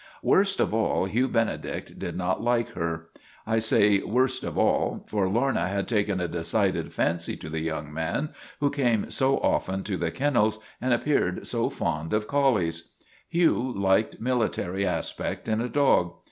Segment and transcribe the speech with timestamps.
[0.23, 3.09] Worst of all, Hugh Benedict did not like her.
[3.45, 7.93] I say worst of all, for Lorna had taken a decided fancy to the young
[7.93, 8.29] man
[8.61, 12.93] who came so often to the kennels and appeared to be so fond of collies.
[13.29, 16.15] Hugh liked military aspect in a dog.